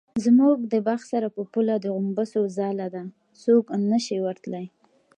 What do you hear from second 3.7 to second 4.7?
نشي ورتلی.